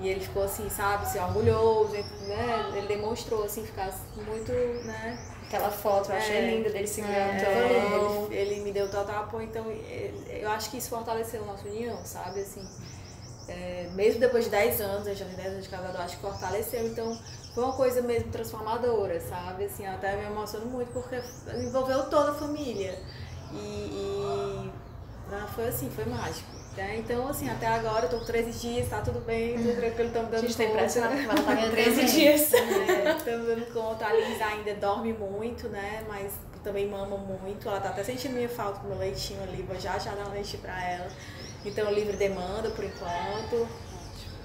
[0.00, 2.72] E ele ficou assim, sabe, assim, orgulhoso, né?
[2.74, 4.50] Ele demonstrou assim, ficar muito,
[4.84, 5.18] né?
[5.46, 6.40] Aquela foto, eu achei É.
[6.56, 10.78] linda dele segurando É, ele, ele me deu total apoio, então ele- eu acho que
[10.78, 12.40] isso fortaleceu a nossa união, sabe?
[12.40, 12.66] Assim,
[13.46, 16.16] é, mesmo depois de 10 anos, eu já tenho 10 anos de casado, eu acho
[16.16, 17.18] que fortaleceu, então
[17.54, 19.64] foi uma coisa mesmo transformadora, sabe?
[19.64, 21.20] Assim, eu até me emociono muito porque
[21.56, 22.98] envolveu toda a família.
[23.52, 24.72] E, e
[25.30, 26.48] né, foi assim, foi mágico.
[26.76, 26.96] né?
[26.98, 30.28] Então, assim, até agora eu tô com 13 dias, tá tudo bem, tudo tranquilo, estamos
[30.28, 30.76] A dando gente tá conta.
[30.76, 32.12] impressionado porque ela tá com Meu 13 Deus.
[32.12, 32.52] dias.
[32.54, 36.04] É, Estamos dando conta, a Liz ainda dorme muito, né?
[36.08, 36.32] Mas
[36.62, 37.68] também mama muito.
[37.68, 40.28] Ela tá até sentindo minha falta com o meu leitinho ali, vou já já dar
[40.28, 41.08] um leite pra ela.
[41.64, 43.68] Então, livre demanda por enquanto.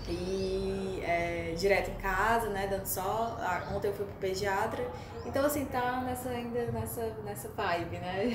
[0.08, 2.68] E é, direto em casa, né?
[2.68, 3.36] Dando só.
[3.40, 4.86] Ah, Ontem eu fui pro pediatra.
[5.26, 8.30] Então, assim, tá nessa, ainda nessa, nessa vibe, né?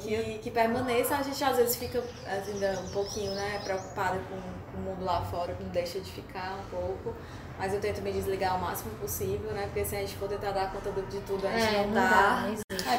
[0.00, 1.16] Que, que permaneça.
[1.16, 4.36] A gente às vezes fica ainda um pouquinho, né, preocupada com,
[4.72, 7.14] com o mundo lá fora, que não deixa de ficar um pouco.
[7.58, 9.64] Mas eu tento me desligar o máximo possível, né?
[9.66, 11.94] Porque se a gente for tentar dar conta de tudo, a gente É, não não
[11.94, 12.08] dá.
[12.08, 12.48] dá,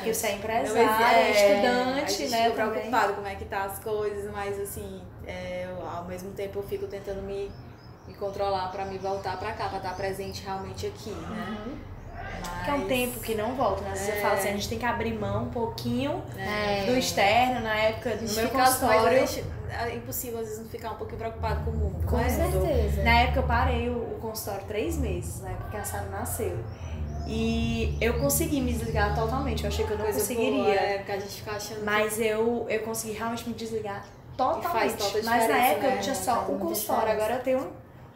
[0.02, 0.84] É porque você é existe- é,
[1.14, 2.50] a estudante, gente né?
[2.50, 2.72] também.
[2.72, 6.64] preocupado como é que tá as coisas, mas assim, é, eu, ao mesmo tempo eu
[6.64, 7.52] fico tentando me,
[8.08, 11.78] me controlar pra me voltar pra cá, pra estar presente realmente aqui, né?
[12.64, 13.96] Que é um Mas- tempo que não volta, né?
[13.96, 14.22] Você É.
[14.22, 16.86] fala assim, a gente tem que abrir mão um pouquinho É.
[16.86, 19.28] do externo, na época do meu mas consultório.
[19.28, 22.06] gente- É impossível às vezes não ficar um pouquinho preocupado com o mundo.
[22.06, 22.28] Com né?
[22.30, 23.04] certeza.
[23.04, 26.58] Na época eu parei o, o consultório três meses, na época que a Sara nasceu.
[27.28, 30.64] E eu consegui me desligar totalmente, eu achei que eu não Coisa conseguiria.
[30.64, 34.06] boa, é, porque a gente fica achando Mas eu, eu consegui realmente me desligar
[34.38, 35.22] totalmente.
[35.24, 35.98] Mas na época né?
[35.98, 37.24] eu tinha só o muita consultório, diferença.
[37.24, 37.60] agora eu tenho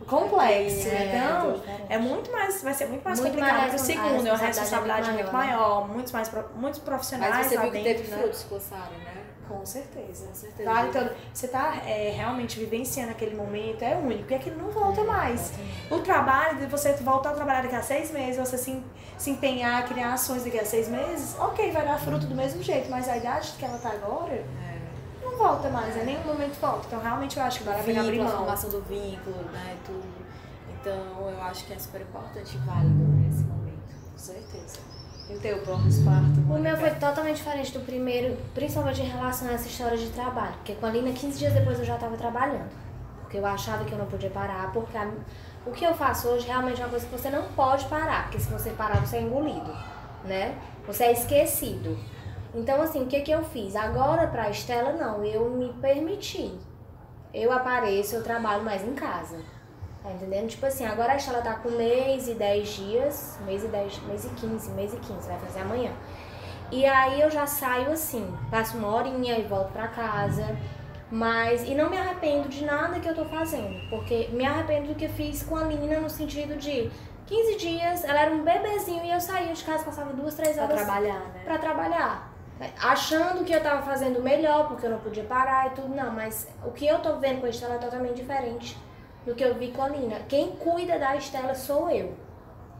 [0.01, 0.87] um complexo.
[0.89, 1.83] É, então, diferente.
[1.89, 4.37] é muito mais, vai ser muito mais Muito complicado mais que o segundo, é uma
[4.37, 8.07] responsabilidade é muito muito maior, maior, muitos mais muitos profissionais Mas você viu que teve
[8.09, 8.17] né?
[8.17, 9.24] frutos Sara, né?
[9.47, 10.25] Com certeza.
[10.27, 10.69] Com certeza.
[10.69, 11.11] Vale todo.
[11.33, 15.53] Você tá é, realmente vivenciando aquele momento, é único, porque aquilo não volta mais.
[15.91, 18.83] O trabalho, de você voltar a trabalhar daqui a seis meses, você se,
[19.17, 22.89] se empenhar, criar ações daqui a seis meses, ok, vai dar fruto do mesmo jeito,
[22.89, 24.45] mas a idade que ela tá agora É.
[25.23, 26.87] não volta mais, em nenhum momento volta.
[26.87, 28.41] Então realmente eu acho que vale a pena abrir Vínculo, a mão.
[28.45, 29.77] formação do vínculo, né?
[29.85, 30.25] Tudo.
[30.81, 33.95] Então eu acho que é super importante e válido nesse momento.
[34.11, 34.79] Com certeza.
[35.29, 36.39] E o teu próprio parto?
[36.49, 40.53] O meu foi totalmente diferente do primeiro, principalmente em relação a essa história de trabalho.
[40.55, 42.69] Porque com a Lina, 15 dias depois eu já estava trabalhando.
[43.21, 45.09] Porque eu achava que eu não podia parar, porque a-
[45.65, 48.23] o que eu faço hoje realmente é uma coisa que você não pode parar.
[48.25, 49.75] Porque se você parar, você é engolido,
[50.23, 50.55] né?
[50.85, 51.97] Você é esquecido.
[52.53, 53.75] Então, assim, o que, que eu fiz?
[53.75, 55.25] Agora, pra Estela, não.
[55.25, 56.53] Eu me permiti.
[57.33, 59.37] Eu apareço, eu trabalho mais em casa.
[60.05, 60.47] Tá entendendo?
[60.47, 64.23] Tipo assim, agora a Estela tá com mês e 10 dias, mês e 10, mês
[64.23, 65.91] e 15, mês e 15, vai fazer amanhã.
[66.71, 70.55] E aí eu já saio assim, passo uma horinha e volto pra casa.
[71.09, 74.95] Mas, e não me arrependo de nada que eu tô fazendo, porque me arrependo do
[74.95, 76.91] que eu fiz com a Lina no sentido de
[77.25, 80.65] 15 dias, ela era um bebezinho e eu saía de casa, passava duas, três Pra
[80.65, 81.41] horas trabalhar, né?
[81.43, 82.31] pra trabalhar.
[82.79, 86.11] Achando que eu tava fazendo melhor, porque eu não podia parar e tudo, não.
[86.11, 88.77] Mas o que eu tô vendo com a Estela é totalmente diferente
[89.25, 90.17] do que eu vi com a Lina.
[90.29, 92.13] Quem cuida da Estela sou eu.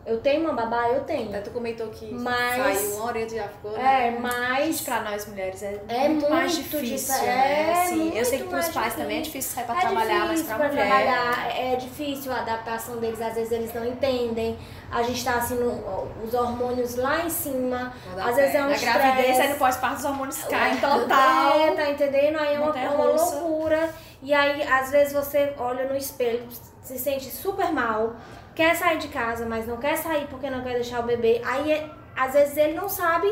[0.05, 1.29] Eu tenho uma babá, eu tenho.
[1.29, 4.10] Até tu comentou que Mas- saiu uma hora e já ficou, né?
[4.10, 7.63] É, mas Pra nós mulheres é, É muito, mais muito difícil, dif- né?
[7.69, 9.49] é Assim, eu sei que muito pros mais pais também é difícil.
[9.49, 10.86] difícil sair pra é trabalhar, mas difícil pra, pra mulher...
[10.88, 14.60] trabalhar, é difícil a adaptação deles, às vezes eles não entendem.
[14.91, 18.77] A gente tá assim, no- os hormônios lá em cima, às vezes é um Na
[18.77, 19.53] gravidez, aí estresse.
[19.53, 21.60] no pós-parto os hormônios caem total.
[21.62, 22.38] É, tá entendendo?
[22.38, 23.89] Aí é uma, é uma loucura.
[24.25, 26.47] E aí, às vezes, você olha no espelho,
[26.81, 28.15] se sente super mal,
[28.55, 31.43] quer sair de casa, mas não quer sair porque não quer deixar o bebê.
[31.45, 33.27] Aí, é- às vezes, ele não sabe.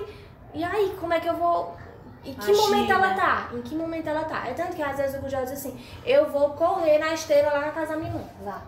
[0.54, 1.76] E aí, como é que eu vou.
[2.24, 3.50] Em que momento ela tá?
[3.54, 4.48] Em que momento ela tá?
[4.48, 7.60] É tanto que às vezes o Gugel diz assim: eu vou correr na esteira lá
[7.62, 8.30] na casa da minha mãe.
[8.46, 8.62] Vá.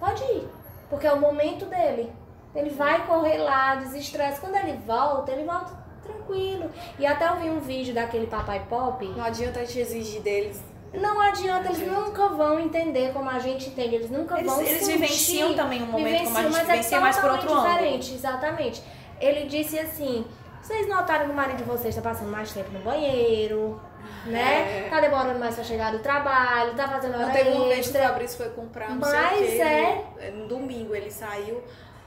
[0.00, 0.48] Pode ir.
[0.88, 2.10] Porque é o momento dele.
[2.54, 4.40] Ele vai correr lá, desestresse.
[4.40, 5.70] Quando ele volta, ele volta
[6.02, 6.70] tranquilo.
[6.98, 9.06] E até eu vi um vídeo daquele papai pop.
[9.06, 10.60] Não adianta gente exigir deles.
[11.00, 13.96] Não adianta, eles nunca vão entender como a gente entende.
[13.96, 14.92] Eles nunca Eles, vão eles sentir.
[14.92, 17.68] vivenciam também um momento como a Vivenciam, gente mas vivencia, é mas por outro totalmente
[17.72, 17.98] ângulo.
[17.98, 18.82] diferente, exatamente.
[19.20, 20.24] Ele disse assim:
[20.62, 23.80] vocês notaram que o marido de vocês está passando mais tempo no banheiro,
[24.26, 24.86] né?
[24.86, 24.88] É.
[24.90, 27.98] Tá demorando mais pra chegar do trabalho, tá fazendo hora Não teve uma vez que
[27.98, 28.00] o.
[28.02, 29.62] Fabrício foi comprar, não Mas sei o quê.
[29.62, 31.62] é- ele- No domingo ele saiu.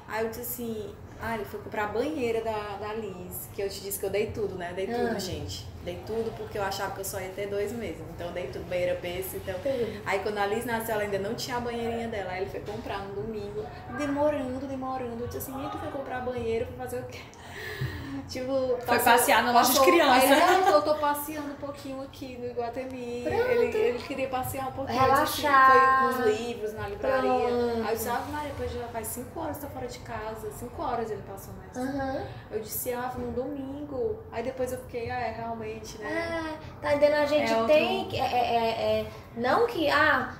[0.07, 0.89] Aí eu disse assim,
[1.21, 4.09] ah, ele foi comprar a banheira da, da Liz, que eu te disse que eu
[4.09, 4.71] dei tudo, né?
[4.75, 5.19] Dei tudo, Ah.
[5.19, 5.65] gente.
[5.83, 8.01] Dei tudo porque eu achava que eu só ia ter dois meses.
[8.13, 9.55] Então eu dei tudo, banheira peixe, então.
[9.59, 10.01] Tudo.
[10.05, 12.31] Aí quando a Liz nasceu, ela ainda não tinha a banheirinha dela.
[12.31, 13.65] Aí ele foi comprar no domingo,
[13.97, 15.21] demorando, demorando.
[15.21, 17.19] Eu disse assim, tu foi comprar banheiro, foi fazer o quê?
[18.27, 20.25] Tipo, Foi passear na loja de criança.
[20.25, 23.23] Ele, não, eu tô passeando um pouquinho aqui no Iguatemi.
[23.25, 24.99] Ele, ele queria passear um pouquinho.
[24.99, 25.71] Relaxar.
[25.71, 27.29] Foi com os livros na livraria.
[27.29, 27.83] Pronto.
[27.85, 30.51] Aí eu disse, ah, Maria, depois já faz 5 horas que tá fora de casa.
[30.51, 31.77] 5 horas ele passou mais.
[31.77, 32.21] Aham.
[32.51, 34.19] Eu disse, ah, num domingo.
[34.29, 36.57] Aí depois eu fiquei, ah, é realmente, né?
[36.59, 37.21] É, tá entendendo?
[37.21, 38.19] A gente É outro- tem que.
[38.19, 40.33] É, é, é, é, não que, ah,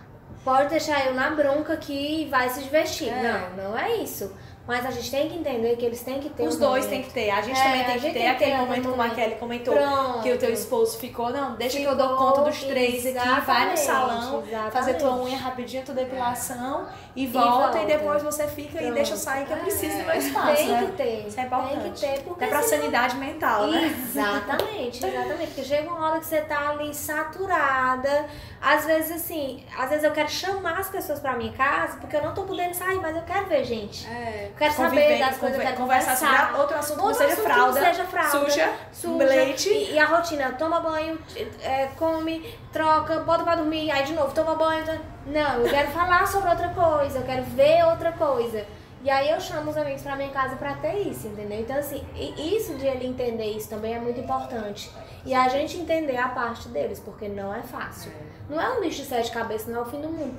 [0.44, 3.08] pode deixar eu na bronca aqui e vai se divertir.
[3.08, 3.24] É.
[3.56, 4.36] Não, não é isso.
[4.68, 6.90] Mas a gente tem que entender que eles têm que ter Os um dois momento.
[6.90, 7.30] têm que ter.
[7.30, 9.06] A gente É, também tem que ter tem que aquele ter momento, aquele como a
[9.06, 9.16] momento.
[9.16, 10.24] Kelly comentou, Pronto.
[10.24, 11.30] que o teu esposo ficou.
[11.30, 14.72] Não, deixa que eu Ficou, dou conta dos três aqui, vai no salão, exatamente.
[14.74, 17.80] fazer tua unha rapidinho, tua depilação e, E volta, volta.
[17.80, 18.94] e depois você fica e Pronto.
[18.96, 20.18] deixa eu sair que eu preciso do meu É.
[20.18, 20.56] espaço.
[20.58, 20.86] Tem né?
[20.86, 21.28] que ter.
[21.28, 21.80] Isso é importante.
[21.82, 23.96] Tem que ter, porque Até pra senão- sanidade mental, né?
[24.06, 25.48] Exatamente, exatamente.
[25.48, 28.26] Porque chega uma hora que você tá ali saturada.
[28.62, 32.24] Às vezes, assim, às vezes eu quero chamar as pessoas pra minha casa porque eu
[32.24, 34.08] não tô podendo sair, mas eu quero ver gente.
[34.08, 34.52] É.
[34.58, 36.46] Quero saber das coisas, eu quero conversar conversar.
[36.48, 39.24] sobre outro assunto Outro seja assunto fralda, seja fralda, suja, suja.
[39.26, 39.70] leite.
[39.70, 41.20] E, e a rotina, toma banho,
[41.62, 44.84] é, come, troca, bota pra dormir, aí de novo, toma banho.
[44.86, 48.66] tá- Não, eu quero falar sobre outra coisa, eu quero ver outra coisa.
[49.04, 51.60] E aí eu chamo os amigos pra minha casa pra ter isso, entendeu?
[51.60, 52.04] Então, assim,
[52.36, 54.92] isso de ele entender isso também é muito importante.
[55.24, 58.12] E a gente entender a parte deles, porque não é fácil.
[58.50, 60.36] Não é um bicho de sete cabeças, não é o fim do mundo.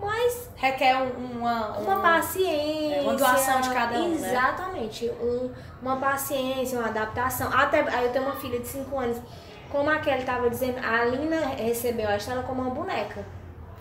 [0.00, 2.96] Mas Requer um- uma, uma um- paciência.
[2.96, 4.28] é, uma doação de cada um, né?
[4.30, 5.06] Exatamente.
[5.20, 5.50] Um,
[5.82, 7.50] uma paciência, uma adaptação.
[7.52, 9.18] Até, aí eu tenho uma filha de 5 anos.
[9.70, 13.24] Como a Kelly estava dizendo, a Alina recebeu a Estela como uma boneca.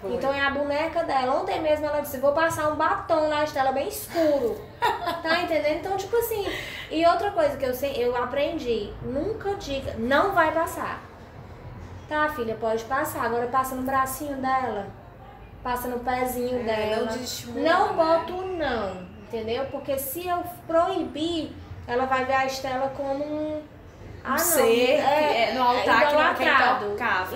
[0.01, 0.13] Foi.
[0.13, 1.41] Então é a boneca dela.
[1.41, 4.55] Ontem mesmo ela disse, vou passar um batom na Estela bem escuro.
[4.79, 5.79] tá entendendo?
[5.79, 6.47] Então, tipo assim.
[6.91, 11.01] E outra coisa que eu, sei, eu aprendi, nunca diga, não vai passar.
[12.07, 13.25] Tá, filha, pode passar.
[13.25, 14.87] Agora passa no bracinho dela.
[15.63, 17.11] Passa no pezinho É, dela.
[17.45, 17.93] não Não né?
[17.93, 19.65] boto o não, entendeu?
[19.65, 21.51] Porque se eu proibir,
[21.87, 23.61] ela vai ver a Estela como um.
[24.33, 26.45] Um ser que é no altar que não quer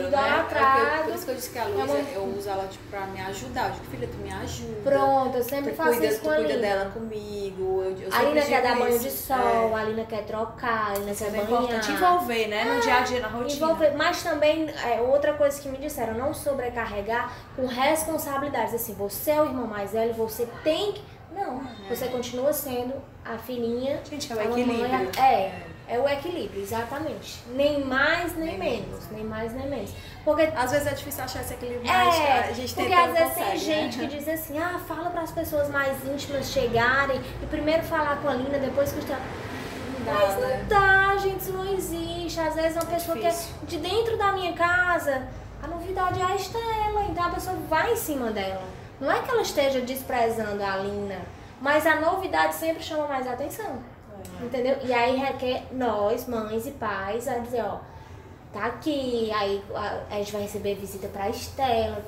[0.08, 0.84] idolatrado.
[0.84, 1.00] né?
[1.00, 3.02] É por isso que eu disse que a Luísa, uma- eu uso ela tipo, pra
[3.08, 3.68] me ajudar.
[3.68, 4.82] Eu digo, filha, tu me ajuda.
[4.84, 7.82] Pronto, eu sempre Tu faço cuida, isso tu com a cuida dela comigo.
[7.84, 9.38] Eu, eu A sempre Lina quer dar banho de sol,
[9.78, 9.82] É.
[9.82, 11.44] a Lina quer trocar, a Isso quer é banhar.
[11.52, 12.64] importante envolver, né?
[12.66, 13.66] No dia a dia, na rotina.
[13.66, 18.74] Envolver, mas também é, outra coisa que me disseram, não sobrecarregar com responsabilidades.
[18.74, 21.04] Assim, você é o irmão mais velho, você tem que.
[21.34, 22.94] Não, você continua sendo
[23.26, 24.00] a filhinha.
[24.08, 25.10] Gente, é o equilíbrio.
[25.20, 25.52] É,
[25.88, 27.44] é o equilíbrio, exatamente.
[27.54, 28.88] Nem mais, nem, Nem menos.
[28.88, 29.12] menos.
[29.12, 29.92] Nem mais, nem menos.
[30.24, 33.34] Porque Às vezes é difícil achar esse equilíbrio, mas é, a gente porque às vezes
[33.34, 34.08] consegue, tem gente né?
[34.08, 38.30] que diz assim, ah, fala para as pessoas mais íntimas chegarem e primeiro falar com
[38.30, 39.20] a Lina, depois que está.
[40.06, 40.58] Dá, Mas né?
[40.60, 42.40] não dá, gente, isso não existe.
[42.40, 43.56] Às vezes uma pessoa que é difícil.
[43.64, 45.28] de dentro da minha casa,
[45.62, 48.64] a novidade é a Estela, então a pessoa vai em cima dela.
[49.00, 51.22] Não é que ela esteja desprezando a Lina,
[51.62, 53.80] mas a novidade sempre chama mais atenção.
[54.42, 54.78] Entendeu?
[54.84, 57.80] E aí requer nós, mães e pais, a dizer, ó,
[58.52, 62.04] tá aqui, aí a, a gente vai receber visita pra Estela,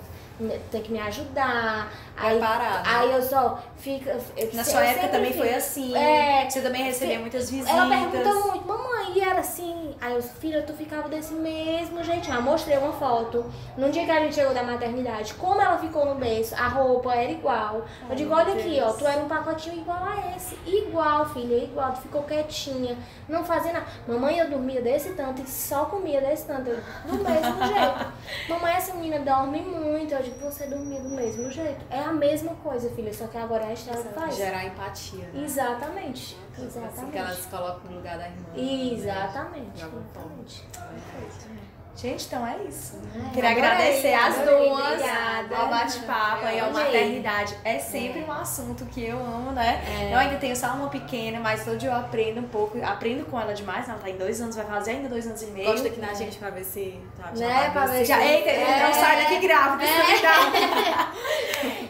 [0.72, 1.92] tem que me ajudar.
[2.18, 2.40] Aí,
[2.86, 4.08] aí eu só fico.
[4.10, 5.96] eu- Na sua época também fico- foi assim.
[5.96, 6.50] É.
[6.50, 7.74] Você também recebia muitas visitas.
[7.76, 9.96] Ela pergunta muito, mamãe, e era assim?
[10.00, 12.36] Aí eu, filha, tu ficava desse mesmo jeitinho.
[12.36, 13.46] Eu mostrei uma foto.
[13.78, 17.14] Num dia que a gente chegou da maternidade, como ela ficou no berço, a roupa
[17.14, 17.86] era igual.
[18.10, 20.58] eu digo, olha aqui, ó, tu era um pacotinho igual a esse.
[20.66, 21.92] Igual, filha, igual.
[21.94, 22.98] Tu ficou quietinha,
[23.28, 23.86] não fazia nada.
[24.08, 26.70] Mamãe, eu dormia desse tanto e só comia desse tanto.
[26.70, 28.14] Eu, do mesmo jeito.
[28.50, 30.14] Mamãe, essa menina dorme muito.
[30.14, 31.84] Eu digo, você dormia do mesmo jeito.
[31.90, 34.36] É a mesma coisa, filha, só que agora é a Estela que faz.
[34.36, 35.44] Gerar empatia, né?
[35.44, 36.38] Exatamente.
[36.54, 36.68] Assim
[37.12, 37.36] que ela Exatamente.
[37.42, 38.46] se coloca no lugar da irmã.
[38.56, 39.84] Exatamente.
[39.84, 40.32] Alguma forma.
[40.46, 41.66] exatamente.
[41.98, 43.00] Gente, então é isso.
[43.16, 45.56] É, Queria adorei, agradecer as adorei, duas obrigada.
[45.56, 46.70] ao bate-papo ao Adorei.
[46.74, 47.56] maternidade.
[47.64, 49.82] É sempre um assunto que eu amo, né?
[49.88, 50.14] É.
[50.14, 52.78] Eu ainda tenho só uma pequena, mas todo dia eu aprendo um pouco.
[52.84, 53.88] Aprendo com ela demais.
[53.88, 55.72] Ela tá em dois anos, vai fazer ainda dois anos e meio.
[55.72, 58.76] Gosta aqui na gente pra ver se tá Né, pra ver se- Já, eita, É.
[58.78, 59.88] então sai daqui grávida, é.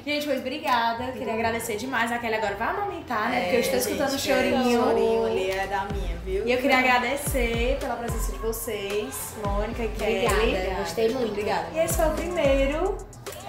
[0.06, 1.12] Gente, pois obrigada.
[1.14, 2.12] Queria agradecer demais.
[2.12, 3.42] A Kelly agora vai amamentar, né?
[3.42, 4.80] Porque eu estou É, escutando o gente, é, chorinho.
[4.82, 6.46] O chorinho ali é da minha, viu?
[6.48, 10.28] E eu queria agradecer pela presença de vocês, Mônica e Kelly.
[10.28, 11.30] Obrigada, gostei muito.
[11.30, 11.66] Obrigada.
[11.74, 12.98] E esse foi o primeiro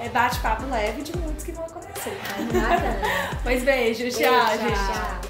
[0.00, 2.16] é, bate-papo leve de muitos que vão acontecer.
[2.52, 2.96] Nada.
[3.42, 4.74] Pois beijo, tchau, Beijo, gente.
[4.74, 5.20] Tchau.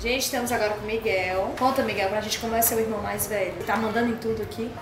[0.00, 1.54] Gente, estamos agora com o Miguel.
[1.58, 3.52] Conta, Miguel, pra gente como é seu irmão mais velho.
[3.66, 4.68] Tá mandando em tudo aqui?